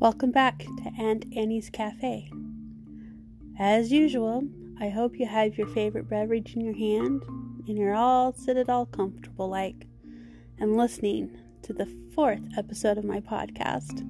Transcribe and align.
Welcome 0.00 0.30
back 0.30 0.58
to 0.58 0.92
Aunt 0.96 1.24
Annie's 1.36 1.70
Cafe. 1.70 2.30
As 3.58 3.90
usual, 3.90 4.44
I 4.78 4.90
hope 4.90 5.18
you 5.18 5.26
have 5.26 5.58
your 5.58 5.66
favorite 5.66 6.08
beverage 6.08 6.54
in 6.54 6.60
your 6.60 6.76
hand 6.76 7.24
and 7.66 7.76
you're 7.76 7.96
all 7.96 8.32
seated 8.32 8.70
all 8.70 8.86
comfortable 8.86 9.48
like 9.48 9.88
and 10.60 10.76
listening 10.76 11.36
to 11.62 11.72
the 11.72 11.86
fourth 12.14 12.46
episode 12.56 12.96
of 12.96 13.04
my 13.04 13.18
podcast. 13.18 14.08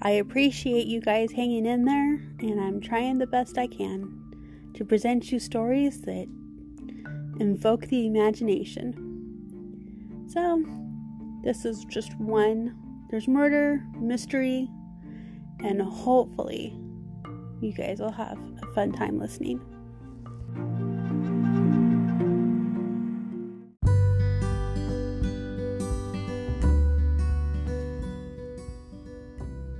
I 0.00 0.12
appreciate 0.12 0.86
you 0.86 1.00
guys 1.00 1.32
hanging 1.32 1.66
in 1.66 1.84
there 1.84 2.14
and 2.38 2.60
I'm 2.60 2.80
trying 2.80 3.18
the 3.18 3.26
best 3.26 3.58
I 3.58 3.66
can 3.66 4.70
to 4.74 4.84
present 4.84 5.32
you 5.32 5.40
stories 5.40 6.02
that 6.02 6.28
invoke 7.40 7.86
the 7.86 8.06
imagination. 8.06 8.94
So, 10.28 10.64
this 11.42 11.64
is 11.64 11.84
just 11.84 12.14
one. 12.18 12.76
There's 13.10 13.28
murder, 13.28 13.82
mystery, 13.98 14.68
and 15.60 15.80
hopefully 15.80 16.76
you 17.60 17.72
guys 17.72 18.00
will 18.00 18.12
have 18.12 18.38
a 18.62 18.74
fun 18.74 18.92
time 18.92 19.18
listening. 19.18 19.60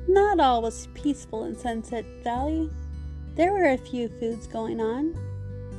Not 0.08 0.40
all 0.40 0.62
was 0.62 0.88
peaceful 0.94 1.44
in 1.44 1.56
Sunset 1.56 2.04
Valley. 2.24 2.70
There 3.36 3.52
were 3.52 3.68
a 3.70 3.78
few 3.78 4.08
foods 4.08 4.46
going 4.46 4.80
on. 4.80 5.14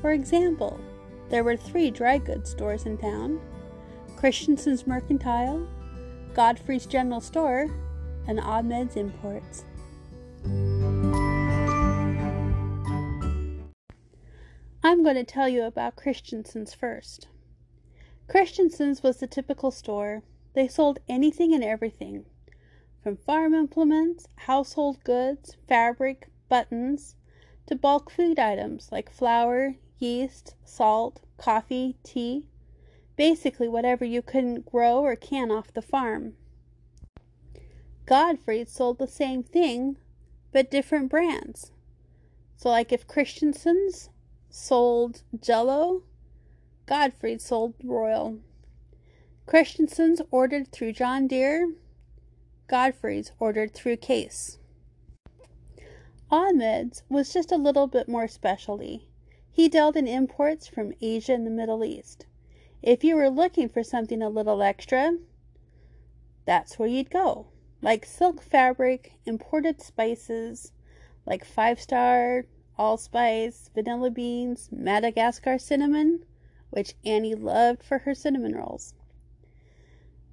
For 0.02 0.12
example, 0.12 0.80
there 1.30 1.44
were 1.44 1.56
three 1.56 1.92
dry 1.92 2.18
goods 2.18 2.50
stores 2.50 2.86
in 2.86 2.98
town 2.98 3.40
Christensen's 4.18 4.86
Mercantile, 4.86 5.68
Godfrey's 6.34 6.86
General 6.86 7.22
Store, 7.22 7.68
and 8.28 8.40
Ahmed's 8.40 8.96
Imports. 8.96 9.64
I'm 14.84 15.04
going 15.04 15.16
to 15.16 15.24
tell 15.24 15.48
you 15.48 15.64
about 15.64 15.96
Christensen's 15.96 16.74
first. 16.74 17.28
Christensen's 18.28 19.02
was 19.02 19.18
the 19.18 19.28
typical 19.28 19.72
store. 19.72 20.24
They 20.54 20.68
sold 20.68 21.00
anything 21.08 21.54
and 21.54 21.64
everything 21.64 22.26
from 23.02 23.16
farm 23.16 23.54
implements, 23.54 24.28
household 24.36 25.04
goods, 25.04 25.56
fabric, 25.68 26.28
buttons, 26.50 27.16
to 27.68 27.76
bulk 27.76 28.12
food 28.12 28.38
items 28.38 28.90
like 28.92 29.12
flour, 29.12 29.76
yeast, 30.00 30.56
salt, 30.64 31.22
coffee, 31.38 31.96
tea, 32.04 32.48
basically 33.16 33.68
whatever 33.68 34.06
you 34.06 34.22
couldn't 34.22 34.66
grow 34.66 35.00
or 35.00 35.16
can 35.16 35.52
off 35.52 35.74
the 35.74 35.82
farm. 35.82 36.36
Godfrey's 38.06 38.72
sold 38.72 38.98
the 38.98 39.08
same 39.08 39.44
thing, 39.44 39.98
but 40.52 40.72
different 40.72 41.10
brands. 41.10 41.72
So, 42.56 42.70
like 42.70 42.92
if 42.92 43.08
Christensen's 43.08 44.10
sold 44.50 45.24
Jello, 45.40 46.04
Godfrey 46.86 47.38
sold 47.38 47.76
Royal. 47.84 48.40
Christensen's 49.46 50.22
ordered 50.32 50.72
through 50.72 50.94
John 50.94 51.28
Deere, 51.28 51.74
Godfrey's 52.68 53.32
ordered 53.40 53.74
through 53.74 53.98
Case. 53.98 54.60
Ahmed's 56.32 57.04
was 57.10 57.34
just 57.34 57.52
a 57.52 57.58
little 57.58 57.88
bit 57.88 58.08
more 58.08 58.28
specialty. 58.28 59.09
He 59.60 59.68
dealt 59.68 59.98
in 59.98 60.08
imports 60.08 60.68
from 60.68 60.94
Asia 61.02 61.34
and 61.34 61.46
the 61.46 61.52
Middle 61.52 61.84
East. 61.84 62.26
If 62.82 63.04
you 63.04 63.18
were 63.18 63.30
looking 63.30 63.68
for 63.68 63.84
something 63.84 64.22
a 64.22 64.30
little 64.30 64.64
extra, 64.64 65.18
that's 66.46 66.80
where 66.80 66.88
you'd 66.88 67.10
go. 67.10 67.48
Like 67.82 68.06
silk 68.06 68.42
fabric, 68.42 69.16
imported 69.26 69.82
spices, 69.82 70.72
like 71.26 71.44
five 71.44 71.82
star 71.82 72.46
allspice, 72.78 73.70
vanilla 73.76 74.10
beans, 74.10 74.70
Madagascar 74.72 75.58
cinnamon, 75.58 76.24
which 76.70 76.96
Annie 77.04 77.36
loved 77.36 77.84
for 77.84 77.98
her 77.98 78.16
cinnamon 78.16 78.56
rolls. 78.56 78.94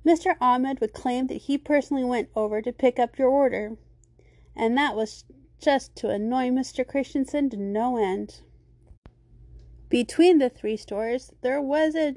Mr. 0.05 0.37
Ahmed 0.41 0.81
would 0.81 0.93
claim 0.93 1.27
that 1.27 1.43
he 1.49 1.59
personally 1.59 2.05
went 2.05 2.29
over 2.37 2.63
to 2.63 2.73
pick 2.73 3.01
up 3.01 3.19
your 3.19 3.31
order, 3.31 3.77
and 4.55 4.79
that 4.79 4.95
was 4.95 5.25
just 5.59 5.97
to 5.97 6.11
annoy 6.11 6.51
Mr. 6.51 6.87
Christensen 6.87 7.51
to 7.51 7.57
no 7.57 7.97
end. 7.97 8.43
Between 9.89 10.39
the 10.39 10.49
three 10.51 10.77
stores, 10.77 11.33
there 11.43 11.61
was 11.61 11.95
a 11.95 12.17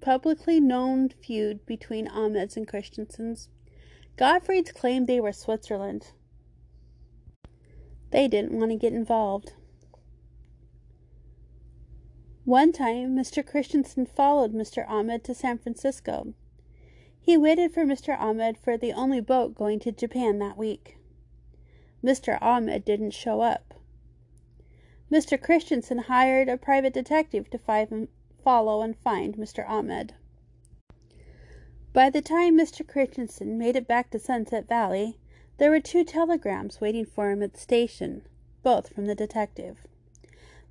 publicly 0.00 0.60
known 0.60 1.08
feud 1.08 1.66
between 1.66 2.08
Ahmed's 2.08 2.56
and 2.56 2.66
Christensen's. 2.66 3.48
Godfrey's 4.16 4.72
claimed 4.72 5.06
they 5.06 5.20
were 5.20 5.32
Switzerland, 5.32 6.12
they 8.10 8.28
didn't 8.28 8.58
want 8.58 8.70
to 8.70 8.76
get 8.76 8.92
involved. 8.92 9.52
One 12.44 12.72
time, 12.72 13.16
Mr. 13.16 13.44
Christensen 13.44 14.06
followed 14.06 14.54
Mr. 14.54 14.88
Ahmed 14.88 15.24
to 15.24 15.34
San 15.34 15.58
Francisco. 15.58 16.32
He 17.20 17.36
waited 17.36 17.74
for 17.74 17.84
Mr. 17.84 18.18
Ahmed 18.18 18.56
for 18.56 18.78
the 18.78 18.92
only 18.92 19.20
boat 19.20 19.54
going 19.54 19.80
to 19.80 19.92
Japan 19.92 20.38
that 20.38 20.56
week. 20.56 20.96
Mr. 22.04 22.40
Ahmed 22.40 22.84
didn't 22.84 23.10
show 23.10 23.40
up. 23.40 23.74
Mr. 25.10 25.40
Christensen 25.40 25.98
hired 25.98 26.48
a 26.48 26.56
private 26.56 26.92
detective 26.92 27.48
to 27.50 28.08
follow 28.42 28.82
and 28.82 28.96
find 28.96 29.36
Mr. 29.36 29.68
Ahmed. 29.68 30.14
By 31.92 32.10
the 32.10 32.20
time 32.20 32.58
Mr. 32.58 32.86
Christensen 32.86 33.56
made 33.56 33.76
it 33.76 33.86
back 33.86 34.10
to 34.10 34.18
Sunset 34.18 34.66
Valley, 34.66 35.18
there 35.58 35.70
were 35.70 35.80
two 35.80 36.04
telegrams 36.04 36.80
waiting 36.80 37.06
for 37.06 37.30
him 37.30 37.42
at 37.42 37.54
the 37.54 37.60
station, 37.60 38.22
both 38.62 38.88
from 38.88 39.06
the 39.06 39.14
detective. 39.14 39.86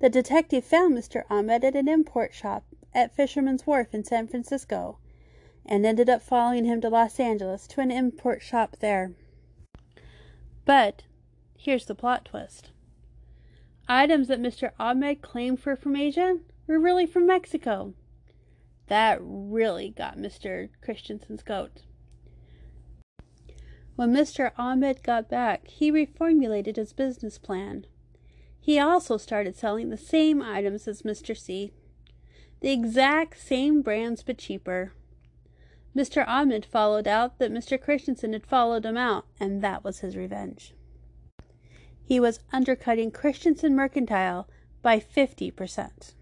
The 0.00 0.10
detective 0.10 0.64
found 0.64 0.94
Mr. 0.94 1.24
Ahmed 1.30 1.64
at 1.64 1.74
an 1.74 1.88
import 1.88 2.34
shop 2.34 2.64
at 2.94 3.16
Fisherman's 3.16 3.66
Wharf 3.66 3.94
in 3.94 4.04
San 4.04 4.28
Francisco, 4.28 4.98
and 5.64 5.84
ended 5.84 6.10
up 6.10 6.22
following 6.22 6.66
him 6.66 6.80
to 6.82 6.90
Los 6.90 7.18
Angeles 7.18 7.66
to 7.68 7.80
an 7.80 7.90
import 7.90 8.42
shop 8.42 8.76
there. 8.80 9.12
But 10.64 11.04
here's 11.56 11.86
the 11.86 11.94
plot 11.94 12.26
twist. 12.26 12.70
Items 13.88 14.26
that 14.28 14.40
Mr. 14.40 14.72
Ahmed 14.80 15.22
claimed 15.22 15.64
were 15.64 15.76
from 15.76 15.94
Asia 15.94 16.38
were 16.66 16.78
really 16.78 17.06
from 17.06 17.26
Mexico. 17.26 17.94
That 18.88 19.18
really 19.20 19.90
got 19.90 20.16
Mr. 20.16 20.70
Christensen's 20.82 21.42
goat. 21.42 21.82
When 23.94 24.12
Mr. 24.12 24.52
Ahmed 24.58 25.02
got 25.02 25.28
back, 25.28 25.68
he 25.68 25.90
reformulated 25.90 26.76
his 26.76 26.92
business 26.92 27.38
plan. 27.38 27.86
He 28.60 28.78
also 28.78 29.16
started 29.16 29.54
selling 29.54 29.90
the 29.90 29.96
same 29.96 30.42
items 30.42 30.88
as 30.88 31.02
Mr. 31.02 31.36
C. 31.36 31.72
The 32.60 32.72
exact 32.72 33.40
same 33.40 33.82
brands 33.82 34.22
but 34.22 34.38
cheaper. 34.38 34.92
Mr. 35.96 36.26
Ahmed 36.26 36.66
followed 36.66 37.06
out 37.06 37.38
that 37.38 37.52
Mr. 37.52 37.80
Christensen 37.80 38.32
had 38.32 38.44
followed 38.44 38.84
him 38.84 38.96
out, 38.96 39.26
and 39.38 39.62
that 39.62 39.84
was 39.84 40.00
his 40.00 40.16
revenge. 40.16 40.74
He 42.06 42.20
was 42.20 42.38
undercutting 42.52 43.10
Christensen 43.10 43.74
Mercantile 43.74 44.48
by 44.80 45.00
50% 45.00 46.14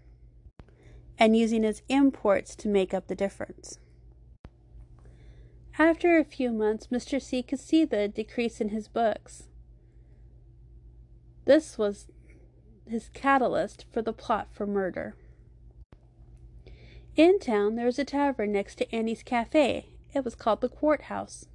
and 1.19 1.37
using 1.37 1.61
his 1.61 1.83
imports 1.87 2.55
to 2.55 2.67
make 2.67 2.91
up 2.91 3.07
the 3.07 3.15
difference. 3.15 3.77
After 5.77 6.17
a 6.17 6.23
few 6.23 6.51
months, 6.51 6.87
Mr. 6.87 7.21
C 7.21 7.43
could 7.43 7.59
see 7.59 7.85
the 7.85 8.07
decrease 8.07 8.59
in 8.59 8.69
his 8.69 8.87
books. 8.87 9.43
This 11.45 11.77
was 11.77 12.07
his 12.87 13.09
catalyst 13.13 13.85
for 13.91 14.01
the 14.01 14.13
plot 14.13 14.47
for 14.51 14.65
murder. 14.65 15.15
In 17.15 17.37
town, 17.37 17.75
there 17.75 17.85
was 17.85 17.99
a 17.99 18.05
tavern 18.05 18.51
next 18.51 18.75
to 18.79 18.95
Annie's 18.95 19.21
Cafe. 19.21 19.89
It 20.13 20.25
was 20.25 20.33
called 20.33 20.61
the 20.61 20.69
Courthouse. 20.69 21.45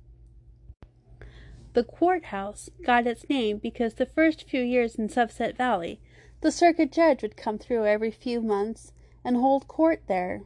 The 1.73 1.85
Courthouse 1.85 2.69
got 2.83 3.07
its 3.07 3.29
name 3.29 3.59
because 3.59 3.95
the 3.95 4.07
first 4.07 4.49
few 4.49 4.63
years 4.63 4.97
in 4.97 5.09
Sunset 5.09 5.57
Valley, 5.57 6.01
the 6.41 6.51
circuit 6.51 6.91
judge 6.91 7.23
would 7.23 7.37
come 7.37 7.59
through 7.59 7.87
every 7.87 8.11
few 8.11 8.41
months 8.41 8.93
and 9.25 9.37
hold 9.37 9.69
court 9.69 10.03
there. 10.09 10.43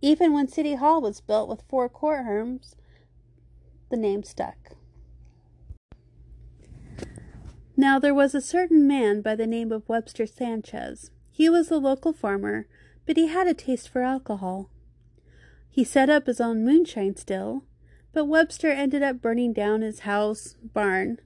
Even 0.00 0.32
when 0.32 0.48
City 0.48 0.76
Hall 0.76 1.00
was 1.00 1.20
built 1.20 1.48
with 1.48 1.64
four 1.68 1.88
courtrooms, 1.88 2.74
the 3.90 3.96
name 3.96 4.22
stuck. 4.22 4.76
Now 7.76 7.98
there 7.98 8.14
was 8.14 8.34
a 8.34 8.40
certain 8.40 8.86
man 8.86 9.20
by 9.20 9.34
the 9.34 9.46
name 9.46 9.70
of 9.70 9.88
Webster 9.88 10.26
Sanchez. 10.26 11.10
He 11.30 11.50
was 11.50 11.70
a 11.70 11.76
local 11.76 12.14
farmer, 12.14 12.66
but 13.04 13.18
he 13.18 13.26
had 13.26 13.46
a 13.46 13.52
taste 13.52 13.90
for 13.90 14.02
alcohol. 14.02 14.70
He 15.68 15.84
set 15.84 16.08
up 16.08 16.26
his 16.26 16.40
own 16.40 16.64
moonshine 16.64 17.16
still, 17.16 17.64
but 18.16 18.24
Webster 18.24 18.70
ended 18.70 19.02
up 19.02 19.20
burning 19.20 19.52
down 19.52 19.82
his 19.82 20.00
house, 20.00 20.56
barn, 20.72 21.18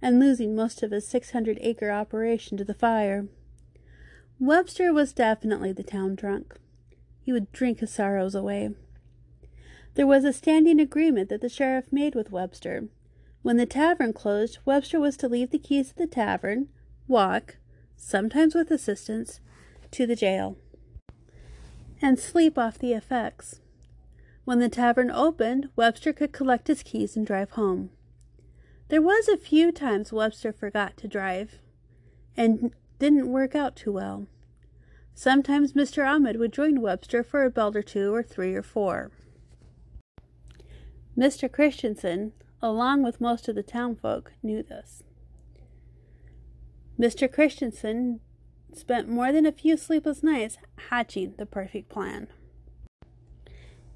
and 0.00 0.20
losing 0.20 0.54
most 0.54 0.80
of 0.80 0.92
his 0.92 1.04
600 1.08 1.58
acre 1.60 1.90
operation 1.90 2.56
to 2.56 2.62
the 2.62 2.72
fire. 2.72 3.26
Webster 4.38 4.92
was 4.92 5.12
definitely 5.12 5.72
the 5.72 5.82
town 5.82 6.14
drunk. 6.14 6.54
he 7.20 7.32
would 7.32 7.50
drink 7.50 7.80
his 7.80 7.92
sorrows 7.92 8.36
away. 8.36 8.70
There 9.94 10.06
was 10.06 10.22
a 10.24 10.32
standing 10.32 10.78
agreement 10.78 11.30
that 11.30 11.40
the 11.40 11.48
sheriff 11.48 11.92
made 11.92 12.14
with 12.14 12.30
Webster. 12.30 12.86
When 13.42 13.56
the 13.56 13.66
tavern 13.66 14.12
closed, 14.12 14.58
Webster 14.64 15.00
was 15.00 15.16
to 15.16 15.28
leave 15.28 15.50
the 15.50 15.58
keys 15.58 15.90
of 15.90 15.96
the 15.96 16.06
tavern, 16.06 16.68
walk, 17.08 17.56
sometimes 17.96 18.54
with 18.54 18.70
assistance, 18.70 19.40
to 19.90 20.06
the 20.06 20.14
jail, 20.14 20.56
and 22.00 22.20
sleep 22.20 22.56
off 22.56 22.78
the 22.78 22.92
effects. 22.92 23.62
When 24.46 24.60
the 24.60 24.68
tavern 24.68 25.10
opened, 25.10 25.70
Webster 25.74 26.12
could 26.12 26.32
collect 26.32 26.68
his 26.68 26.84
keys 26.84 27.16
and 27.16 27.26
drive 27.26 27.50
home. 27.50 27.90
There 28.88 29.02
was 29.02 29.26
a 29.26 29.36
few 29.36 29.72
times 29.72 30.12
Webster 30.12 30.52
forgot 30.52 30.96
to 30.98 31.08
drive 31.08 31.58
and 32.36 32.72
didn't 33.00 33.32
work 33.32 33.56
out 33.56 33.74
too 33.74 33.90
well. 33.90 34.28
Sometimes 35.16 35.72
Mr. 35.72 36.08
Ahmed 36.08 36.36
would 36.36 36.52
join 36.52 36.80
Webster 36.80 37.24
for 37.24 37.42
a 37.42 37.50
belt 37.50 37.74
or 37.74 37.82
two 37.82 38.14
or 38.14 38.22
three 38.22 38.54
or 38.54 38.62
four. 38.62 39.10
Mr. 41.18 41.50
Christensen, 41.50 42.32
along 42.62 43.02
with 43.02 43.20
most 43.20 43.48
of 43.48 43.56
the 43.56 43.64
town 43.64 43.96
folk, 43.96 44.32
knew 44.44 44.62
this. 44.62 45.02
Mr. 46.96 47.30
Christensen 47.30 48.20
spent 48.72 49.08
more 49.08 49.32
than 49.32 49.44
a 49.44 49.50
few 49.50 49.76
sleepless 49.76 50.22
nights 50.22 50.56
hatching 50.90 51.34
the 51.36 51.46
perfect 51.46 51.88
plan. 51.88 52.28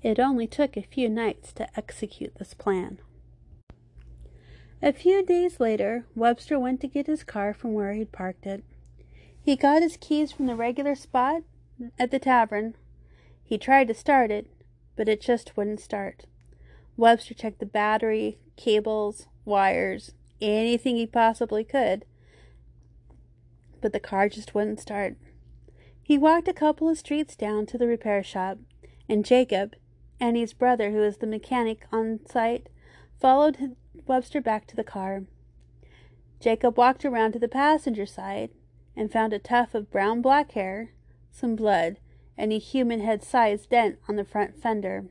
It 0.03 0.19
only 0.19 0.47
took 0.47 0.77
a 0.77 0.83
few 0.83 1.09
nights 1.11 1.53
to 1.55 1.69
execute 1.77 2.35
this 2.37 2.55
plan. 2.55 2.99
A 4.83 4.95
few 4.95 5.25
days 5.25 5.61
later, 5.61 6.07
Webster 6.15 6.59
went 6.59 6.81
to 6.81 6.89
get 6.89 7.07
his 7.07 7.23
car 7.23 7.53
from 7.53 7.75
where 7.75 7.93
he'd 7.93 8.13
parked 8.13 8.47
it. 8.47 8.65
He 9.43 9.57
got 9.57 9.83
his 9.83 9.99
keys 9.99 10.33
from 10.33 10.47
the 10.47 10.57
regular 10.57 10.95
spot 10.95 11.43
at 11.99 12.11
the 12.11 12.19
tavern. 12.19 12.77
He 13.45 13.59
tried 13.59 13.89
to 13.89 13.95
start 13.95 14.31
it, 14.31 14.47
but 14.97 15.09
it 15.09 15.21
just 15.21 15.57
wouldn't 15.57 15.81
start. 15.81 16.25
Webster 16.97 17.35
checked 17.35 17.61
the 17.61 17.67
battery, 17.67 18.39
cables, 18.57 19.27
wires, 19.45 20.13
anything 20.41 20.97
he 20.97 21.07
possibly 21.07 21.65
could, 21.65 22.07
but 23.83 23.93
the 23.93 24.01
car 24.01 24.29
just 24.31 24.55
wouldn't 24.55 24.81
start. 24.81 25.17
He 26.03 26.17
walked 26.17 26.49
a 26.49 26.55
couple 26.55 26.89
of 26.89 26.99
streets 26.99 27.37
down 27.37 27.67
to 27.67 27.79
the 27.79 27.87
repair 27.87 28.23
shop, 28.23 28.59
and 29.09 29.25
Jacob, 29.25 29.75
Annie's 30.21 30.53
brother, 30.53 30.91
who 30.91 30.99
was 30.99 31.17
the 31.17 31.27
mechanic 31.27 31.87
on 31.91 32.21
site, 32.27 32.69
followed 33.19 33.77
Webster 34.07 34.41
back 34.41 34.67
to 34.67 34.77
the 34.77 34.85
car. 34.85 35.25
Jacob 36.41 36.77
walked 36.77 37.05
around 37.05 37.33
to 37.33 37.39
the 37.39 37.49
passenger 37.49 38.07
side 38.07 38.51
and 38.95 39.11
found 39.11 39.33
a 39.33 39.39
tuft 39.39 39.75
of 39.75 39.91
brown 39.91 40.21
black 40.21 40.53
hair, 40.53 40.93
some 41.31 41.57
blood, 41.57 41.99
and 42.37 42.53
a 42.53 42.59
human 42.59 43.01
head 43.01 43.23
sized 43.23 43.71
dent 43.71 43.99
on 44.09 44.17
the 44.17 44.25
front 44.25 44.61
fender. 44.61 45.07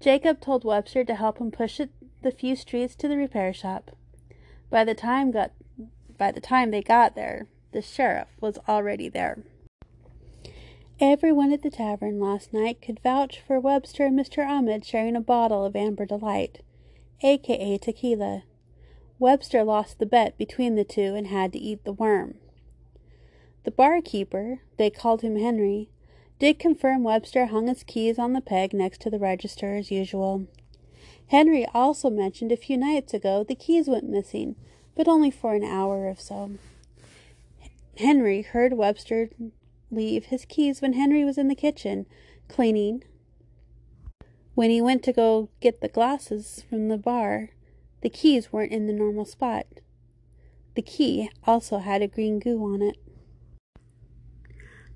Jacob 0.00 0.40
told 0.40 0.64
Webster 0.64 1.04
to 1.04 1.14
help 1.14 1.38
him 1.38 1.50
push 1.50 1.80
it 1.80 1.90
the 2.22 2.30
few 2.30 2.56
streets 2.56 2.94
to 2.96 3.08
the 3.08 3.16
repair 3.16 3.52
shop. 3.52 3.90
By 4.70 4.84
the 4.84 4.94
time 4.94 5.30
got 5.30 5.52
by 6.16 6.30
the 6.30 6.40
time 6.40 6.70
they 6.70 6.82
got 6.82 7.14
there, 7.14 7.48
the 7.72 7.82
sheriff 7.82 8.28
was 8.40 8.58
already 8.68 9.08
there. 9.08 9.42
Everyone 11.00 11.52
at 11.52 11.62
the 11.62 11.70
tavern 11.70 12.20
last 12.20 12.52
night 12.52 12.80
could 12.80 13.00
vouch 13.00 13.40
for 13.40 13.58
Webster 13.58 14.06
and 14.06 14.16
Mr. 14.16 14.46
Ahmed 14.46 14.84
sharing 14.84 15.16
a 15.16 15.20
bottle 15.20 15.64
of 15.64 15.74
Amber 15.74 16.06
Delight, 16.06 16.60
aka 17.20 17.78
tequila. 17.78 18.44
Webster 19.18 19.64
lost 19.64 19.98
the 19.98 20.06
bet 20.06 20.38
between 20.38 20.76
the 20.76 20.84
two 20.84 21.16
and 21.16 21.26
had 21.26 21.52
to 21.52 21.58
eat 21.58 21.82
the 21.82 21.92
worm. 21.92 22.36
The 23.64 23.72
barkeeper, 23.72 24.60
they 24.76 24.88
called 24.88 25.22
him 25.22 25.36
Henry, 25.36 25.88
did 26.38 26.60
confirm 26.60 27.02
Webster 27.02 27.46
hung 27.46 27.66
his 27.66 27.82
keys 27.82 28.16
on 28.16 28.32
the 28.32 28.40
peg 28.40 28.72
next 28.72 29.00
to 29.00 29.10
the 29.10 29.18
register 29.18 29.74
as 29.74 29.90
usual. 29.90 30.46
Henry 31.26 31.66
also 31.74 32.08
mentioned 32.08 32.52
a 32.52 32.56
few 32.56 32.76
nights 32.76 33.12
ago 33.12 33.42
the 33.42 33.56
keys 33.56 33.88
went 33.88 34.08
missing, 34.08 34.54
but 34.94 35.08
only 35.08 35.32
for 35.32 35.54
an 35.54 35.64
hour 35.64 36.06
or 36.06 36.14
so. 36.16 36.52
Henry 37.96 38.42
heard 38.42 38.74
Webster 38.74 39.30
leave 39.94 40.26
his 40.26 40.44
keys 40.44 40.80
when 40.80 40.94
Henry 40.94 41.24
was 41.24 41.38
in 41.38 41.48
the 41.48 41.54
kitchen 41.54 42.06
cleaning. 42.48 43.04
When 44.54 44.70
he 44.70 44.80
went 44.80 45.02
to 45.04 45.12
go 45.12 45.48
get 45.60 45.80
the 45.80 45.88
glasses 45.88 46.64
from 46.68 46.88
the 46.88 46.98
bar, 46.98 47.50
the 48.02 48.10
keys 48.10 48.52
weren't 48.52 48.72
in 48.72 48.86
the 48.86 48.92
normal 48.92 49.24
spot. 49.24 49.66
The 50.74 50.82
key 50.82 51.30
also 51.44 51.78
had 51.78 52.02
a 52.02 52.08
green 52.08 52.38
goo 52.38 52.62
on 52.62 52.82
it. 52.82 52.96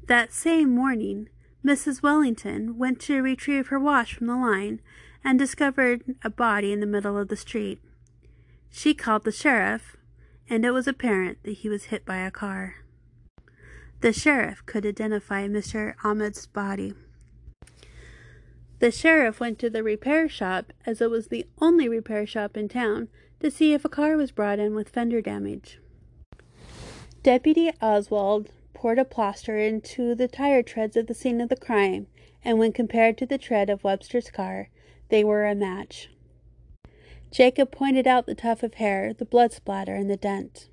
That 0.06 0.32
same 0.32 0.74
morning, 0.74 1.28
Mrs. 1.64 2.02
Wellington 2.02 2.78
went 2.78 3.00
to 3.00 3.22
retrieve 3.22 3.68
her 3.68 3.78
wash 3.78 4.14
from 4.14 4.26
the 4.26 4.36
line 4.36 4.80
and 5.24 5.38
discovered 5.38 6.16
a 6.22 6.30
body 6.30 6.72
in 6.72 6.80
the 6.80 6.86
middle 6.86 7.18
of 7.18 7.28
the 7.28 7.36
street. 7.36 7.80
She 8.70 8.94
called 8.94 9.24
the 9.24 9.32
sheriff, 9.32 9.96
and 10.48 10.64
it 10.64 10.70
was 10.70 10.86
apparent 10.86 11.42
that 11.42 11.58
he 11.58 11.68
was 11.68 11.84
hit 11.84 12.04
by 12.04 12.18
a 12.18 12.30
car. 12.30 12.76
The 14.00 14.12
sheriff 14.12 14.64
could 14.64 14.86
identify 14.86 15.48
Mr. 15.48 15.94
Ahmed's 16.04 16.46
body. 16.46 16.94
The 18.78 18.92
sheriff 18.92 19.40
went 19.40 19.58
to 19.58 19.70
the 19.70 19.82
repair 19.82 20.28
shop, 20.28 20.72
as 20.86 21.00
it 21.00 21.10
was 21.10 21.26
the 21.26 21.46
only 21.60 21.88
repair 21.88 22.24
shop 22.24 22.56
in 22.56 22.68
town, 22.68 23.08
to 23.40 23.50
see 23.50 23.72
if 23.72 23.84
a 23.84 23.88
car 23.88 24.16
was 24.16 24.30
brought 24.30 24.60
in 24.60 24.76
with 24.76 24.88
fender 24.88 25.20
damage. 25.20 25.80
Deputy 27.24 27.72
Oswald 27.82 28.50
poured 28.72 29.00
a 29.00 29.04
plaster 29.04 29.58
into 29.58 30.14
the 30.14 30.28
tire 30.28 30.62
treads 30.62 30.96
of 30.96 31.08
the 31.08 31.14
scene 31.14 31.40
of 31.40 31.48
the 31.48 31.56
crime, 31.56 32.06
and 32.44 32.56
when 32.56 32.72
compared 32.72 33.18
to 33.18 33.26
the 33.26 33.38
tread 33.38 33.68
of 33.68 33.82
Webster's 33.82 34.30
car, 34.30 34.68
they 35.08 35.24
were 35.24 35.44
a 35.44 35.56
match. 35.56 36.08
Jacob 37.32 37.72
pointed 37.72 38.06
out 38.06 38.26
the 38.26 38.34
tuft 38.36 38.62
of 38.62 38.74
hair, 38.74 39.12
the 39.12 39.24
blood 39.24 39.52
splatter, 39.52 39.96
and 39.96 40.08
the 40.08 40.16
dent. 40.16 40.68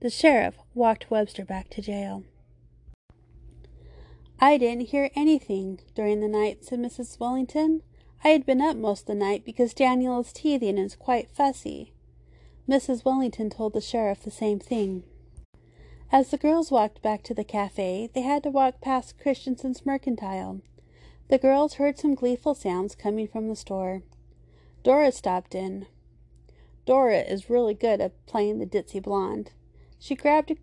The 0.00 0.08
sheriff 0.08 0.56
walked 0.74 1.10
Webster 1.10 1.44
back 1.44 1.68
to 1.70 1.82
jail. 1.82 2.24
I 4.38 4.56
didn't 4.56 4.88
hear 4.88 5.10
anything 5.14 5.80
during 5.94 6.20
the 6.20 6.28
night, 6.28 6.64
said 6.64 6.78
Mrs. 6.78 7.20
Wellington. 7.20 7.82
I 8.24 8.28
had 8.28 8.46
been 8.46 8.62
up 8.62 8.78
most 8.78 9.02
of 9.02 9.06
the 9.08 9.14
night 9.14 9.44
because 9.44 9.74
Daniel 9.74 10.18
is 10.20 10.32
teething 10.32 10.78
and 10.78 10.86
is 10.86 10.96
quite 10.96 11.28
fussy. 11.28 11.92
Mrs. 12.66 13.04
Wellington 13.04 13.50
told 13.50 13.74
the 13.74 13.82
sheriff 13.82 14.22
the 14.22 14.30
same 14.30 14.58
thing. 14.58 15.02
As 16.10 16.30
the 16.30 16.38
girls 16.38 16.70
walked 16.70 17.02
back 17.02 17.22
to 17.24 17.34
the 17.34 17.44
cafe, 17.44 18.08
they 18.14 18.22
had 18.22 18.42
to 18.44 18.50
walk 18.50 18.80
past 18.80 19.18
Christensen's 19.18 19.84
Mercantile. 19.84 20.62
The 21.28 21.36
girls 21.36 21.74
heard 21.74 21.98
some 21.98 22.14
gleeful 22.14 22.54
sounds 22.54 22.94
coming 22.94 23.28
from 23.28 23.48
the 23.48 23.56
store. 23.56 24.02
Dora 24.82 25.12
stopped 25.12 25.54
in. 25.54 25.86
Dora 26.86 27.18
is 27.20 27.50
really 27.50 27.74
good 27.74 28.00
at 28.00 28.24
playing 28.24 28.60
the 28.60 28.66
ditzy 28.66 29.02
blonde. 29.02 29.52
She 30.02 30.14
grabbed 30.14 30.50
a, 30.50 30.56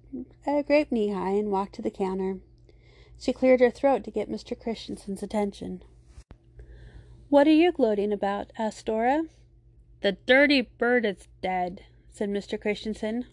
a 0.48 0.64
grape 0.64 0.90
Nehi 0.90 1.40
and 1.40 1.52
walked 1.52 1.76
to 1.76 1.84
the 1.84 1.92
counter. 1.92 2.40
She 3.20 3.32
cleared 3.32 3.60
her 3.60 3.70
throat 3.70 4.04
to 4.04 4.12
get 4.12 4.32
Mr. 4.32 4.60
Christensen's 4.60 5.22
attention. 5.22 5.84
What 7.30 7.48
are 7.48 7.52
you 7.52 7.72
gloating 7.72 8.12
about? 8.12 8.52
asked 8.58 8.88
Dora. 8.88 9.26
The 10.02 10.14
dirty 10.26 10.62
bird 10.62 11.06
is 11.06 11.28
dead, 11.42 11.84
said 12.10 12.30
Mr. 12.30 12.60
Christensen. 12.60 13.26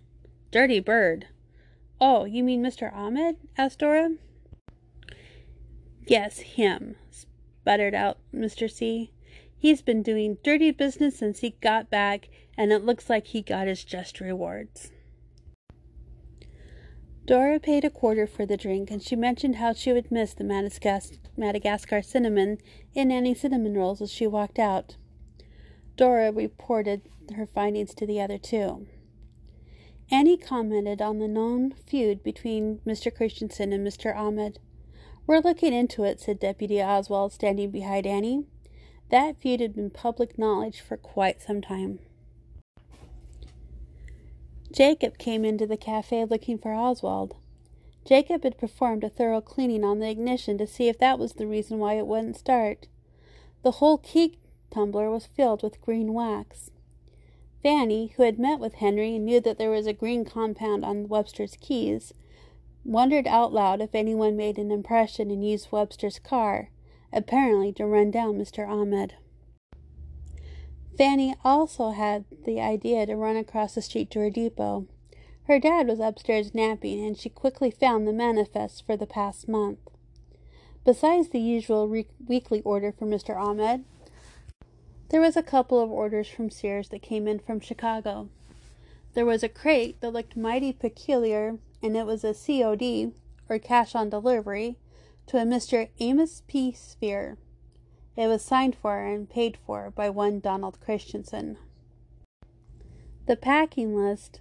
Dirty 0.50 0.78
bird. 0.78 1.28
Oh, 1.98 2.26
you 2.26 2.44
mean 2.44 2.62
Mr. 2.62 2.94
Ahmed? 2.94 3.36
asked 3.56 3.78
Dora. 3.78 4.16
Yes, 6.06 6.40
him, 6.40 6.96
sputtered 7.10 7.94
out 7.94 8.18
Mr. 8.32 8.70
C. 8.70 9.10
He's 9.56 9.80
been 9.80 10.02
doing 10.02 10.36
dirty 10.42 10.70
business 10.70 11.16
since 11.16 11.38
he 11.38 11.56
got 11.62 11.88
back, 11.88 12.28
and 12.58 12.72
it 12.72 12.84
looks 12.84 13.08
like 13.08 13.28
he 13.28 13.40
got 13.40 13.68
his 13.68 13.84
just 13.84 14.20
rewards. 14.20 14.90
Dora 17.26 17.58
paid 17.58 17.86
a 17.86 17.90
quarter 17.90 18.26
for 18.26 18.44
the 18.44 18.56
drink, 18.56 18.90
and 18.90 19.02
she 19.02 19.16
mentioned 19.16 19.56
how 19.56 19.72
she 19.72 19.92
would 19.92 20.10
miss 20.10 20.34
the 20.34 20.44
Madagascar, 20.44 21.16
Madagascar 21.38 22.02
cinnamon 22.02 22.58
in 22.92 23.10
Annie's 23.10 23.40
cinnamon 23.40 23.74
rolls 23.74 24.02
as 24.02 24.12
she 24.12 24.26
walked 24.26 24.58
out. 24.58 24.96
Dora 25.96 26.32
reported 26.32 27.02
her 27.34 27.46
findings 27.46 27.94
to 27.94 28.06
the 28.06 28.20
other 28.20 28.36
two. 28.36 28.86
Annie 30.10 30.36
commented 30.36 31.00
on 31.00 31.18
the 31.18 31.28
known 31.28 31.72
feud 31.86 32.22
between 32.22 32.80
Mr. 32.86 33.14
Christensen 33.14 33.72
and 33.72 33.86
Mr. 33.86 34.14
Ahmed. 34.14 34.58
We're 35.26 35.40
looking 35.40 35.72
into 35.72 36.04
it, 36.04 36.20
said 36.20 36.38
Deputy 36.38 36.82
Oswald, 36.82 37.32
standing 37.32 37.70
behind 37.70 38.06
Annie. 38.06 38.44
That 39.10 39.40
feud 39.40 39.60
had 39.60 39.74
been 39.74 39.88
public 39.88 40.38
knowledge 40.38 40.82
for 40.82 40.98
quite 40.98 41.40
some 41.40 41.62
time. 41.62 42.00
Jacob 44.74 45.18
came 45.18 45.44
into 45.44 45.68
the 45.68 45.76
cafe 45.76 46.24
looking 46.24 46.58
for 46.58 46.74
Oswald. 46.74 47.36
Jacob 48.04 48.42
had 48.42 48.58
performed 48.58 49.04
a 49.04 49.08
thorough 49.08 49.40
cleaning 49.40 49.84
on 49.84 50.00
the 50.00 50.10
ignition 50.10 50.58
to 50.58 50.66
see 50.66 50.88
if 50.88 50.98
that 50.98 51.16
was 51.16 51.34
the 51.34 51.46
reason 51.46 51.78
why 51.78 51.94
it 51.94 52.08
wouldn't 52.08 52.36
start. 52.36 52.88
The 53.62 53.70
whole 53.70 53.98
key 53.98 54.36
tumbler 54.72 55.08
was 55.12 55.26
filled 55.26 55.62
with 55.62 55.80
green 55.80 56.12
wax. 56.12 56.72
Fanny, 57.62 58.14
who 58.16 58.24
had 58.24 58.36
met 58.36 58.58
with 58.58 58.74
Henry 58.74 59.14
and 59.14 59.24
knew 59.24 59.40
that 59.42 59.58
there 59.58 59.70
was 59.70 59.86
a 59.86 59.92
green 59.92 60.24
compound 60.24 60.84
on 60.84 61.06
Webster's 61.06 61.56
keys, 61.60 62.12
wondered 62.84 63.28
out 63.28 63.52
loud 63.52 63.80
if 63.80 63.94
anyone 63.94 64.36
made 64.36 64.58
an 64.58 64.72
impression 64.72 65.30
and 65.30 65.48
used 65.48 65.70
Webster's 65.70 66.18
car, 66.18 66.70
apparently 67.12 67.72
to 67.74 67.86
run 67.86 68.10
down 68.10 68.36
Mr. 68.36 68.68
Ahmed. 68.68 69.14
Fanny 70.96 71.34
also 71.44 71.90
had 71.90 72.24
the 72.44 72.60
idea 72.60 73.06
to 73.06 73.16
run 73.16 73.36
across 73.36 73.74
the 73.74 73.82
street 73.82 74.10
to 74.12 74.20
her 74.20 74.30
depot. 74.30 74.86
Her 75.44 75.58
dad 75.58 75.88
was 75.88 76.00
upstairs 76.00 76.54
napping, 76.54 77.04
and 77.04 77.18
she 77.18 77.28
quickly 77.28 77.70
found 77.70 78.06
the 78.06 78.12
manifest 78.12 78.86
for 78.86 78.96
the 78.96 79.06
past 79.06 79.48
month. 79.48 79.78
Besides 80.84 81.28
the 81.28 81.40
usual 81.40 81.88
re- 81.88 82.06
weekly 82.26 82.62
order 82.62 82.92
for 82.92 83.06
Mr. 83.06 83.36
Ahmed, 83.36 83.84
there 85.10 85.20
was 85.20 85.36
a 85.36 85.42
couple 85.42 85.80
of 85.80 85.90
orders 85.90 86.28
from 86.28 86.50
Sears 86.50 86.88
that 86.90 87.02
came 87.02 87.26
in 87.26 87.38
from 87.38 87.60
Chicago. 87.60 88.28
There 89.14 89.26
was 89.26 89.42
a 89.42 89.48
crate 89.48 90.00
that 90.00 90.12
looked 90.12 90.36
mighty 90.36 90.72
peculiar, 90.72 91.58
and 91.82 91.96
it 91.96 92.06
was 92.06 92.24
a 92.24 92.34
COD, 92.34 93.12
or 93.48 93.58
cash 93.58 93.94
on 93.94 94.10
delivery, 94.10 94.78
to 95.26 95.38
a 95.38 95.42
Mr. 95.42 95.88
Amos 95.98 96.42
P. 96.46 96.72
Sphere. 96.72 97.38
It 98.16 98.28
was 98.28 98.42
signed 98.42 98.76
for 98.76 99.04
and 99.04 99.28
paid 99.28 99.58
for 99.66 99.90
by 99.90 100.08
one 100.10 100.40
Donald 100.40 100.78
Christensen. 100.80 101.58
The 103.26 103.36
packing 103.36 103.96
list 103.96 104.40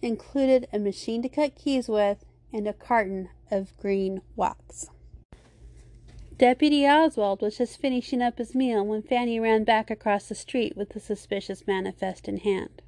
included 0.00 0.68
a 0.72 0.78
machine 0.78 1.22
to 1.22 1.28
cut 1.28 1.56
keys 1.56 1.88
with 1.88 2.24
and 2.52 2.68
a 2.68 2.72
carton 2.72 3.30
of 3.50 3.76
green 3.78 4.20
wax. 4.36 4.90
Deputy 6.36 6.86
Oswald 6.86 7.42
was 7.42 7.58
just 7.58 7.80
finishing 7.80 8.22
up 8.22 8.38
his 8.38 8.54
meal 8.54 8.86
when 8.86 9.02
Fanny 9.02 9.40
ran 9.40 9.64
back 9.64 9.90
across 9.90 10.28
the 10.28 10.36
street 10.36 10.76
with 10.76 10.90
the 10.90 11.00
suspicious 11.00 11.66
manifest 11.66 12.28
in 12.28 12.36
hand. 12.36 12.80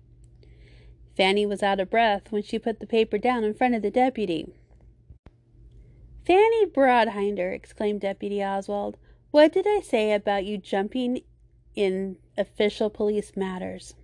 Fanny 1.16 1.44
was 1.44 1.62
out 1.62 1.80
of 1.80 1.90
breath 1.90 2.30
when 2.30 2.44
she 2.44 2.60
put 2.60 2.78
the 2.78 2.86
paper 2.86 3.18
down 3.18 3.42
in 3.42 3.52
front 3.52 3.74
of 3.74 3.82
the 3.82 3.90
deputy. 3.90 4.46
Fanny 6.24 6.64
Broadhinder, 6.66 7.52
exclaimed 7.52 8.02
Deputy 8.02 8.40
Oswald, 8.42 8.96
what 9.30 9.52
did 9.52 9.66
I 9.66 9.80
say 9.80 10.12
about 10.12 10.44
you 10.44 10.58
jumping 10.58 11.22
in 11.74 12.16
official 12.36 12.90
police 12.90 13.36
matters? 13.36 13.94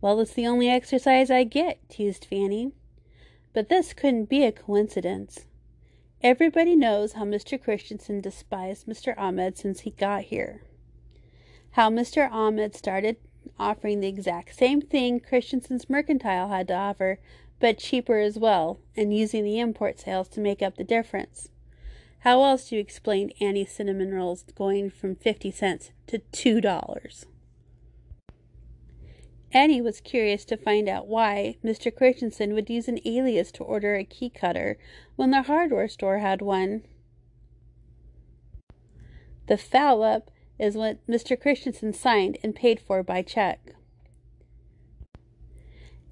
Well, 0.00 0.20
it's 0.20 0.34
the 0.34 0.46
only 0.46 0.68
exercise 0.68 1.30
I 1.30 1.44
get, 1.44 1.88
teased 1.88 2.26
Fanny. 2.26 2.72
But 3.54 3.68
this 3.68 3.94
couldn't 3.94 4.28
be 4.28 4.44
a 4.44 4.52
coincidence. 4.52 5.46
Everybody 6.22 6.76
knows 6.76 7.12
how 7.12 7.24
Mr. 7.24 7.62
Christensen 7.62 8.20
despised 8.20 8.86
Mr. 8.86 9.16
Ahmed 9.16 9.56
since 9.56 9.80
he 9.80 9.90
got 9.90 10.24
here. 10.24 10.62
How 11.72 11.88
Mr. 11.88 12.30
Ahmed 12.30 12.74
started 12.74 13.16
offering 13.58 14.00
the 14.00 14.08
exact 14.08 14.56
same 14.56 14.80
thing 14.80 15.20
Christensen's 15.20 15.88
mercantile 15.88 16.48
had 16.48 16.68
to 16.68 16.74
offer, 16.74 17.18
but 17.60 17.78
cheaper 17.78 18.18
as 18.18 18.38
well, 18.38 18.80
and 18.96 19.16
using 19.16 19.44
the 19.44 19.60
import 19.60 20.00
sales 20.00 20.28
to 20.28 20.40
make 20.40 20.60
up 20.60 20.76
the 20.76 20.84
difference. 20.84 21.48
How 22.24 22.42
else 22.42 22.70
do 22.70 22.76
you 22.76 22.80
explain 22.80 23.32
Annie's 23.38 23.70
cinnamon 23.70 24.14
rolls 24.14 24.44
going 24.56 24.88
from 24.88 25.14
50 25.14 25.50
cents 25.50 25.90
to 26.06 26.20
$2? 26.32 27.26
Annie 29.52 29.82
was 29.82 30.00
curious 30.00 30.46
to 30.46 30.56
find 30.56 30.88
out 30.88 31.06
why 31.06 31.58
Mr. 31.62 31.94
Christensen 31.94 32.54
would 32.54 32.70
use 32.70 32.88
an 32.88 32.98
alias 33.04 33.52
to 33.52 33.62
order 33.62 33.94
a 33.94 34.04
key 34.04 34.30
cutter 34.30 34.78
when 35.16 35.32
the 35.32 35.42
hardware 35.42 35.86
store 35.86 36.20
had 36.20 36.40
one. 36.40 36.84
The 39.46 39.58
foul 39.58 40.02
up 40.02 40.30
is 40.58 40.76
what 40.78 41.06
Mr. 41.06 41.38
Christensen 41.38 41.92
signed 41.92 42.38
and 42.42 42.56
paid 42.56 42.80
for 42.80 43.02
by 43.02 43.20
check. 43.20 43.74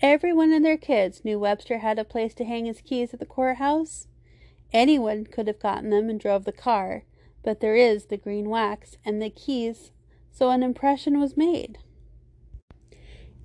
Everyone 0.03 0.53
and 0.53 0.63
their 0.63 0.77
kids 0.77 1.25
knew 1.25 1.39
Webster 1.39 1.79
had 1.79 1.99
a 1.99 2.05
place 2.05 2.35
to 2.35 2.45
hang 2.45 2.67
his 2.67 2.83
keys 2.83 3.15
at 3.15 3.19
the 3.19 3.25
courthouse. 3.25 4.09
Anyone 4.73 5.27
could 5.27 5.47
have 5.47 5.59
gotten 5.59 5.91
them 5.91 6.09
and 6.09 6.19
drove 6.19 6.45
the 6.45 6.53
car, 6.53 7.05
but 7.43 7.61
there 7.61 7.77
is 7.77 8.07
the 8.07 8.17
green 8.17 8.49
wax 8.49 8.97
and 9.05 9.21
the 9.21 9.31
keys, 9.31 9.91
so 10.31 10.51
an 10.51 10.63
impression 10.63 11.21
was 11.21 11.37
made. 11.37 11.79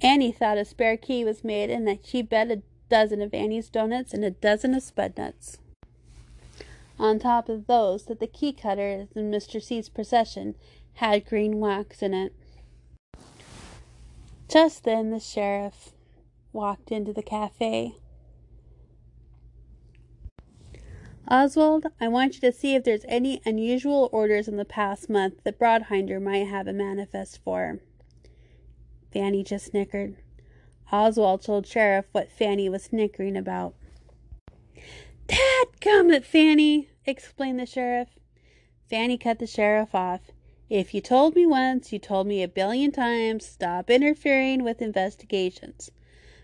Annie 0.01 0.31
thought 0.31 0.57
a 0.57 0.65
spare 0.65 0.95
key 0.95 1.25
was 1.25 1.43
made 1.43 1.69
and 1.69 1.87
that 1.87 2.05
she 2.05 2.21
bet 2.21 2.51
a 2.51 2.61
dozen 2.89 3.21
of 3.21 3.33
Annie's 3.33 3.69
donuts 3.69 4.13
and 4.13 4.23
a 4.23 4.31
dozen 4.31 4.73
of 4.73 4.83
Spudnuts. 4.83 5.57
On 6.99 7.19
top 7.19 7.49
of 7.49 7.67
those, 7.67 8.05
that 8.05 8.19
the 8.19 8.27
key 8.27 8.53
cutter 8.53 9.07
in 9.15 9.31
Mr. 9.31 9.61
C's 9.61 9.89
procession 9.89 10.55
had 10.93 11.25
green 11.25 11.59
wax 11.59 12.01
in 12.01 12.13
it. 12.13 12.33
Just 14.47 14.83
then 14.83 15.11
the 15.11 15.19
sheriff 15.19 15.91
walked 16.53 16.91
into 16.91 17.13
the 17.13 17.21
cafe. 17.21 17.95
Oswald, 21.29 21.87
I 21.99 22.07
want 22.07 22.35
you 22.35 22.41
to 22.41 22.53
see 22.53 22.73
if 22.73 22.85
there's 22.85 23.03
any 23.05 23.41
unusual 23.45 24.07
orders 24.13 24.47
in 24.47 24.55
the 24.55 24.63
past 24.63 25.09
month 25.09 25.43
that 25.43 25.59
Broadhinder 25.59 26.21
might 26.21 26.47
have 26.47 26.67
a 26.67 26.73
manifest 26.73 27.43
for. 27.43 27.79
Fanny 29.11 29.43
just 29.43 29.65
snickered. 29.65 30.15
Oswald 30.89 31.41
told 31.41 31.67
Sheriff 31.67 32.05
what 32.13 32.31
Fanny 32.31 32.69
was 32.69 32.83
snickering 32.83 33.35
about. 33.35 33.75
Dad 35.27 35.67
it, 35.83 36.23
Fanny, 36.23 36.87
explained 37.05 37.59
the 37.59 37.65
sheriff. 37.65 38.07
Fanny 38.89 39.17
cut 39.17 39.39
the 39.39 39.47
sheriff 39.47 39.93
off. 39.93 40.31
If 40.69 40.93
you 40.93 41.01
told 41.01 41.35
me 41.35 41.45
once, 41.45 41.91
you 41.91 41.99
told 41.99 42.27
me 42.27 42.41
a 42.41 42.47
billion 42.47 42.93
times, 42.93 43.45
stop 43.45 43.89
interfering 43.89 44.63
with 44.63 44.81
investigations. 44.81 45.91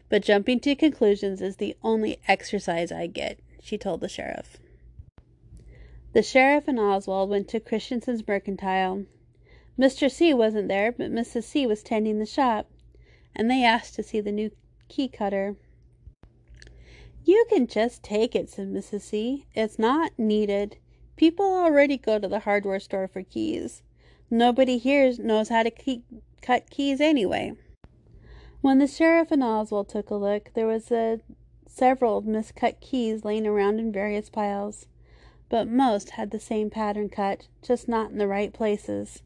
But 0.10 0.24
jumping 0.24 0.60
to 0.62 0.76
conclusions 0.76 1.42
is 1.42 1.56
the 1.56 1.78
only 1.84 2.20
exercise 2.28 2.92
I 2.92 3.08
get, 3.08 3.40
she 3.62 3.78
told 3.78 4.02
the 4.02 4.10
sheriff. 4.10 4.58
The 6.14 6.22
sheriff 6.22 6.68
and 6.68 6.80
Oswald 6.80 7.32
went 7.32 7.48
to 7.50 7.60
Christensen's 7.60 8.28
mercantile. 8.28 9.06
Mr. 9.80 10.12
C 10.12 10.32
wasn't 10.32 10.68
there, 10.68 10.92
but 10.92 11.12
Mrs. 11.12 11.44
C 11.44 11.66
was 11.66 11.82
tending 11.82 12.20
the 12.20 12.26
shop, 12.28 12.70
and 13.36 13.50
they 13.50 13.64
asked 13.64 13.96
to 13.96 14.04
see 14.04 14.22
the 14.22 14.32
new 14.32 14.52
key 14.88 15.08
cutter. 15.08 15.56
You 17.26 17.46
can 17.50 17.66
just 17.66 18.04
take 18.04 18.36
it, 18.36 18.48
said 18.50 18.68
Mrs. 18.68 19.02
C. 19.02 19.48
It's 19.56 19.80
not 19.80 20.12
needed. 20.20 20.78
People 21.16 21.46
already 21.46 21.98
go 21.98 22.20
to 22.20 22.28
the 22.28 22.42
hardware 22.42 22.80
store 22.80 23.08
for 23.08 23.24
keys. 23.24 23.82
Nobody 24.30 24.78
here 24.78 25.14
knows 25.18 25.50
how 25.50 25.64
to 25.64 25.72
key- 25.72 26.04
cut 26.44 26.70
keys 26.70 27.02
anyway. 27.02 27.54
When 28.62 28.78
the 28.78 28.88
sheriff 28.88 29.32
and 29.32 29.44
Oswald 29.44 29.90
took 29.90 30.12
a 30.12 30.16
look, 30.16 30.52
there 30.54 30.68
was 30.68 30.92
a, 30.92 31.22
several 31.68 32.22
miscut 32.22 32.82
keys 32.82 33.26
laying 33.26 33.48
around 33.48 33.80
in 33.80 33.92
various 33.92 34.30
piles, 34.30 34.86
but 35.54 35.68
most 35.68 36.10
had 36.10 36.32
the 36.32 36.40
same 36.40 36.72
pattern 36.72 37.08
cut, 37.08 37.46
just 37.62 37.88
not 37.88 38.10
in 38.10 38.18
the 38.18 38.28
right 38.28 38.52
places. 38.52 39.22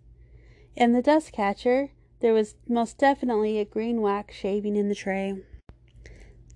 In 0.76 0.92
the 0.92 1.02
dust 1.02 1.32
catcher, 1.32 1.92
there 2.20 2.34
was 2.34 2.56
most 2.68 2.98
definitely 2.98 3.60
a 3.60 3.64
green 3.64 4.02
wax 4.02 4.36
shaving 4.36 4.76
in 4.76 4.90
the 4.90 4.94
tray. 4.94 5.36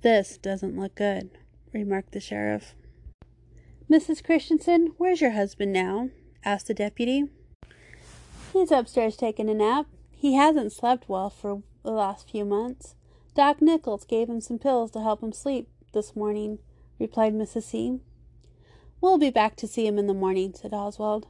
This 0.01 0.38
doesn't 0.38 0.78
look 0.78 0.96
good, 0.96 1.30
remarked 1.72 2.12
the 2.12 2.20
sheriff. 2.20 2.75
Mrs. 3.90 4.22
Christensen, 4.22 4.94
where's 4.98 5.22
your 5.22 5.32
husband 5.32 5.72
now? 5.72 6.10
asked 6.44 6.68
the 6.68 6.74
deputy. 6.74 7.30
He's 8.51 8.72
upstairs 8.72 9.16
taking 9.16 9.50
a 9.50 9.54
nap. 9.54 9.86
He 10.10 10.34
hasn't 10.34 10.74
slept 10.74 11.08
well 11.08 11.30
for 11.30 11.63
the 11.84 11.92
last 11.92 12.30
few 12.30 12.44
months. 12.44 12.96
Doc 13.36 13.62
Nichols 13.62 14.04
gave 14.04 14.28
him 14.28 14.42
some 14.42 14.60
pills 14.60 14.92
to 14.92 15.01
help 15.01 15.24
him 15.24 15.32
sleep 15.32 15.70
this 15.94 16.13
morning, 16.13 16.60
replied 17.00 17.34
Mrs. 17.34 17.63
C. 17.63 18.01
We'll 19.01 19.17
be 19.17 19.31
back 19.31 19.55
to 19.58 19.67
see 19.67 19.88
him 19.88 19.98
in 19.98 20.05
the 20.05 20.13
morning, 20.13 20.53
said 20.53 20.75
Oswald. 20.75 21.25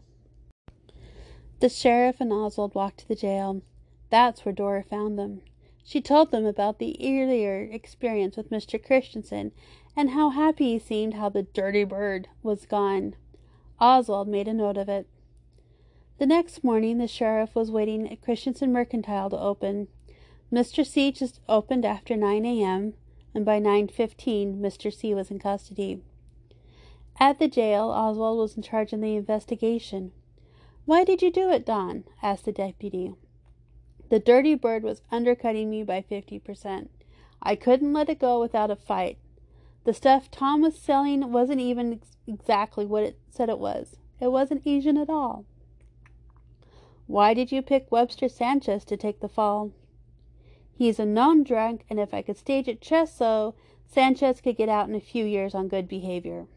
The 1.62 1.70
sheriff 1.70 2.20
and 2.20 2.34
Oswald 2.34 2.76
walked 2.76 3.00
to 3.00 3.08
the 3.08 3.16
jail. 3.16 3.62
That's 4.10 4.44
where 4.44 4.54
Dora 4.54 4.84
found 4.84 5.18
them. 5.18 5.42
She 5.82 6.02
told 6.02 6.32
them 6.32 6.46
about 6.46 6.80
the 6.80 6.98
earlier 7.00 7.70
experience 7.72 8.36
with 8.36 8.50
Mr. 8.50 8.84
Christensen 8.84 9.54
and 9.96 10.10
how 10.10 10.32
happy 10.32 10.74
he 10.74 10.80
seemed 10.80 11.14
how 11.14 11.30
the 11.30 11.44
dirty 11.44 11.86
bird 11.86 12.28
was 12.44 12.66
gone. 12.66 13.16
Oswald 13.80 14.28
made 14.28 14.50
a 14.50 14.54
note 14.54 14.78
of 14.78 14.90
it. 14.90 15.08
The 16.20 16.26
next 16.26 16.66
morning 16.66 16.98
the 16.98 17.08
sheriff 17.08 17.56
was 17.56 17.72
waiting 17.72 18.12
at 18.12 18.22
Christensen 18.22 18.74
Mercantile 18.74 19.30
to 19.30 19.40
open. 19.40 19.88
Mr. 20.52 20.86
C 20.86 21.10
just 21.12 21.40
opened 21.48 21.86
after 21.86 22.18
9 22.18 22.46
a.m., 22.46 22.96
and 23.34 23.46
by 23.46 23.62
9.15 23.62 24.60
Mr. 24.60 24.94
C 24.94 25.14
was 25.14 25.32
in 25.32 25.40
custody. 25.40 26.02
At 27.20 27.40
the 27.40 27.48
jail, 27.48 27.90
Oswald 27.90 28.40
was 28.40 28.56
in 28.56 28.64
charge 28.64 28.94
of 28.94 29.02
the 29.02 29.16
investigation. 29.16 30.12
Why 30.86 31.04
did 31.04 31.22
you 31.22 31.32
do 31.32 31.50
it, 31.50 31.66
Don? 31.66 32.04
asked 32.22 32.46
the 32.46 32.52
deputy. 32.52 33.14
The 34.10 34.20
dirty 34.20 34.56
bird 34.56 34.84
was 34.84 35.04
undercutting 35.12 35.70
me 35.70 35.84
by 35.84 36.02
50%. 36.02 36.90
I 37.42 37.56
couldn't 37.56 37.94
let 37.94 38.10
it 38.10 38.20
go 38.20 38.40
without 38.40 38.72
a 38.72 38.76
fight. 38.76 39.18
The 39.84 39.94
stuff 39.94 40.30
Tom 40.30 40.62
was 40.62 40.78
selling 40.78 41.32
wasn't 41.32 41.62
even 41.62 41.94
ex- 41.94 42.18
exactly 42.28 42.86
what 42.86 43.04
it 43.04 43.18
said 43.30 43.50
it 43.50 43.58
was. 43.58 43.98
It 44.20 44.32
wasn't 44.32 44.68
Asian 44.68 44.98
at 44.98 45.10
all. 45.10 45.46
Why 47.08 47.34
did 47.34 47.52
you 47.52 47.62
pick 47.62 47.92
Webster 47.92 48.30
Sanchez 48.30 48.86
to 48.86 48.98
take 48.98 49.20
the 49.20 49.28
fall? 49.28 49.72
He's 50.74 51.00
a 51.00 51.06
known 51.06 51.44
drunk, 51.44 51.84
and 51.90 52.00
if 52.00 52.14
I 52.14 52.22
could 52.22 52.38
stage 52.38 52.68
it 52.68 52.82
just 52.82 53.18
so, 53.18 53.56
Sanchez 53.86 54.42
could 54.42 54.58
get 54.58 54.70
out 54.70 54.88
in 54.88 54.96
a 54.96 55.00
few 55.00 55.26
years 55.26 55.54
on 55.54 55.68
good 55.68 55.88
behavior. 55.88 56.48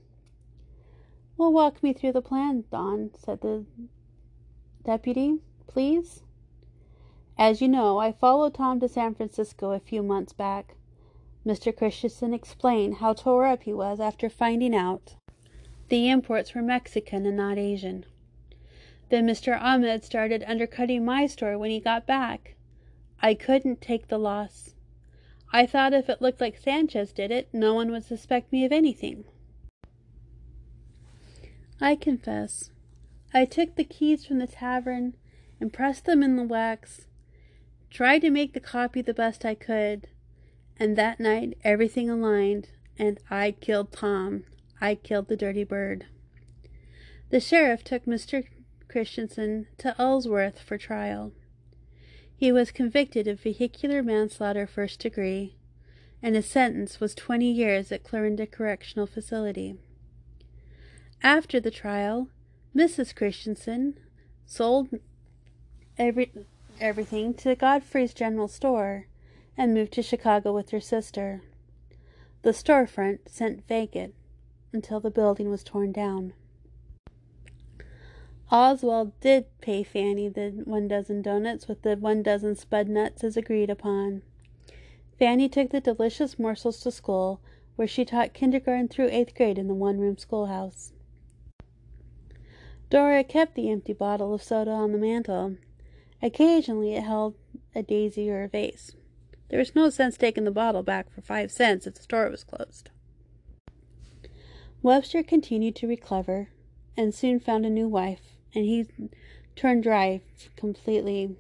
Well, 1.37 1.53
walk 1.53 1.83
me 1.83 1.93
through 1.93 2.13
the 2.13 2.23
plan, 2.23 2.65
Don, 2.71 3.11
said 3.19 3.41
the 3.41 3.65
deputy, 4.85 5.41
please. 5.67 6.23
As 7.37 7.61
you 7.61 7.69
know, 7.69 7.99
I 7.99 8.13
followed 8.13 8.55
Tom 8.55 8.79
to 8.81 8.89
San 8.89 9.15
Francisco 9.15 9.73
a 9.73 9.81
few 9.81 10.03
months 10.03 10.33
back. 10.33 10.77
Mr. 11.45 11.77
Christensen 11.77 12.33
explained 12.33 12.97
how 12.97 13.13
tore 13.13 13.47
up 13.47 13.65
he 13.65 13.73
was 13.73 13.99
after 13.99 14.29
finding 14.29 14.75
out 14.75 15.17
the 15.89 16.09
imports 16.09 16.55
were 16.55 16.63
Mexican 16.63 17.27
and 17.27 17.37
not 17.37 17.59
Asian. 17.59 18.07
Then 19.11 19.27
Mr. 19.27 19.61
Ahmed 19.61 20.03
started 20.03 20.43
undercutting 20.47 21.05
my 21.05 21.27
store 21.27 21.59
when 21.59 21.71
he 21.71 21.81
got 21.81 22.07
back. 22.07 22.55
I 23.21 23.35
couldn't 23.35 23.81
take 23.81 24.09
the 24.09 24.19
loss. 24.19 24.75
I 25.53 25.67
thought 25.67 25.93
if 25.93 26.09
it 26.09 26.23
looked 26.23 26.41
like 26.41 26.57
Sanchez 26.57 27.13
did 27.13 27.31
it, 27.31 27.49
no 27.53 27.75
one 27.75 27.91
would 27.91 28.05
suspect 28.05 28.51
me 28.51 28.65
of 28.65 28.73
anything. 28.73 29.25
I 31.85 31.97
confess, 31.97 32.71
I 33.35 33.45
took 33.45 33.75
the 33.75 33.85
keys 33.85 34.25
from 34.25 34.39
the 34.39 34.47
tavern 34.47 35.17
and 35.61 35.71
pressed 35.71 36.07
them 36.07 36.23
in 36.23 36.37
the 36.37 36.43
wax, 36.43 37.09
tried 37.91 38.21
to 38.21 38.31
make 38.31 38.55
the 38.55 38.59
copy 38.59 39.03
the 39.03 39.13
best 39.13 39.45
I 39.45 39.55
could, 39.55 40.09
and 40.79 40.97
that 40.97 41.21
night 41.21 41.59
everything 41.63 42.09
aligned, 42.09 42.71
and 42.99 43.21
I 43.29 43.51
killed 43.51 43.93
Tom. 43.93 44.45
I 44.81 44.95
killed 44.95 45.29
the 45.29 45.37
dirty 45.37 45.63
bird. 45.63 46.07
The 47.29 47.39
sheriff 47.39 47.85
took 47.85 48.07
Mr. 48.07 48.47
Christensen 48.89 49.67
to 49.77 49.95
Ellsworth 49.99 50.61
for 50.61 50.79
trial. 50.79 51.33
He 52.35 52.51
was 52.51 52.71
convicted 52.71 53.29
of 53.29 53.41
vehicular 53.41 54.03
manslaughter 54.03 54.67
first 54.67 55.01
degree, 55.01 55.59
and 56.23 56.35
his 56.35 56.47
sentence 56.47 56.99
was 56.99 57.15
20 57.15 57.53
years 57.53 57.93
at 57.93 58.05
Clarinda 58.05 58.47
Correctional 58.47 59.07
Facility. 59.07 59.77
After 61.25 61.59
the 61.59 61.71
trial, 61.71 62.29
Mrs. 62.77 63.17
Christensen 63.17 63.99
sold 64.45 64.91
every, 65.97 66.31
everything 66.79 67.33
to 67.37 67.55
Godfrey's 67.55 68.13
General 68.13 68.47
Store 68.47 69.07
and 69.57 69.73
moved 69.73 69.95
to 69.95 70.03
Chicago 70.03 70.53
with 70.53 70.69
her 70.69 70.83
sister. 70.83 71.41
The 72.43 72.51
storefront 72.51 73.21
sat 73.31 73.67
vacant 73.67 74.15
until 74.71 75.01
the 75.01 75.11
building 75.11 75.49
was 75.49 75.65
torn 75.65 75.93
down. 75.93 76.35
Oswald 78.51 79.19
did 79.21 79.47
pay 79.63 79.83
Fanny 79.83 80.29
the 80.29 80.51
one 80.67 80.89
dozen 80.89 81.23
doughnuts 81.23 81.67
with 81.67 81.81
the 81.81 81.97
one 81.97 82.23
dozen 82.23 82.55
spud 82.55 82.87
nuts 82.87 83.25
as 83.25 83.39
agreed 83.39 83.71
upon. 83.71 84.21
Fanny 85.19 85.49
took 85.49 85.71
the 85.71 85.81
delicious 85.81 86.39
morsels 86.39 86.81
to 86.81 86.91
school, 86.91 87.41
where 87.77 87.89
she 87.89 88.05
taught 88.05 88.35
kindergarten 88.35 88.89
through 88.89 89.09
eighth 89.11 89.35
grade 89.35 89.57
in 89.57 89.69
the 89.69 89.75
one 89.75 89.99
room 89.99 90.19
schoolhouse. 90.19 90.93
Dora 92.95 93.25
kept 93.25 93.57
the 93.57 93.73
empty 93.73 93.93
bottle 93.93 94.33
of 94.33 94.41
soda 94.41 94.71
on 94.71 94.93
the 94.93 94.99
mantel. 94.99 95.57
Occasionally 96.23 96.95
it 96.95 97.03
held 97.03 97.35
a 97.75 97.83
daisy 97.83 98.31
or 98.31 98.45
a 98.45 98.49
vase. 98.49 98.93
There 99.49 99.59
was 99.59 99.75
no 99.75 99.91
sense 99.91 100.17
taking 100.17 100.45
the 100.45 100.53
bottle 100.53 100.85
back 100.85 101.13
for 101.13 101.21
five 101.21 101.51
cents 101.51 101.89
if 101.89 101.95
the 101.95 102.03
store 102.03 102.31
was 102.31 102.45
closed. 102.45 102.91
Webster 104.81 105.25
continued 105.25 105.75
to 105.75 105.89
recover 105.89 106.51
and 106.97 107.13
soon 107.13 107.41
found 107.41 107.67
a 107.67 107.69
new 107.69 107.89
wife, 107.89 108.37
and 108.55 108.65
he 108.65 108.87
turned 109.57 109.83
dry 109.83 110.21
completely. 110.55 111.35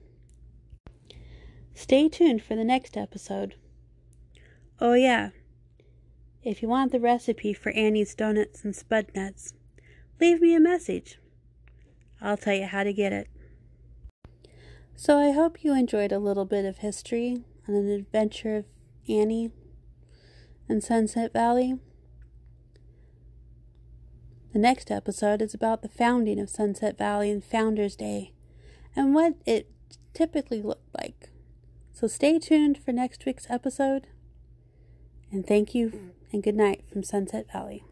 Stay 1.72 2.08
tuned 2.08 2.42
for 2.42 2.56
the 2.56 2.64
next 2.64 2.96
episode. 2.96 3.54
Oh, 4.80 4.94
yeah. 4.94 5.30
If 6.42 6.62
you 6.62 6.68
want 6.68 6.90
the 6.90 6.98
recipe 6.98 7.52
for 7.52 7.70
Annie's 7.70 8.16
donuts 8.16 8.64
and 8.64 8.74
spud 8.74 9.06
nuts, 9.14 9.54
leave 10.20 10.40
me 10.40 10.52
a 10.56 10.58
message. 10.58 11.20
I'll 12.24 12.38
tell 12.38 12.54
you 12.54 12.66
how 12.66 12.82
to 12.84 12.92
get 12.92 13.12
it. 13.12 13.28
So 14.96 15.18
I 15.18 15.32
hope 15.32 15.62
you 15.62 15.74
enjoyed 15.74 16.10
a 16.10 16.18
little 16.18 16.46
bit 16.46 16.64
of 16.64 16.78
history 16.78 17.44
on 17.68 17.74
an 17.74 17.90
adventure 17.90 18.56
of 18.56 18.64
Annie 19.08 19.50
and 20.68 20.82
Sunset 20.82 21.32
Valley. 21.32 21.78
The 24.54 24.58
next 24.58 24.90
episode 24.90 25.42
is 25.42 25.52
about 25.52 25.82
the 25.82 25.88
founding 25.88 26.40
of 26.40 26.48
Sunset 26.48 26.96
Valley 26.96 27.30
and 27.30 27.44
Founders 27.44 27.96
Day 27.96 28.32
and 28.96 29.14
what 29.14 29.34
it 29.44 29.70
typically 30.14 30.62
looked 30.62 30.94
like. 30.96 31.28
So 31.92 32.06
stay 32.06 32.38
tuned 32.38 32.78
for 32.78 32.92
next 32.92 33.26
week's 33.26 33.50
episode. 33.50 34.06
And 35.30 35.46
thank 35.46 35.74
you 35.74 36.12
and 36.32 36.42
good 36.42 36.54
night 36.54 36.84
from 36.90 37.02
Sunset 37.02 37.46
Valley. 37.52 37.84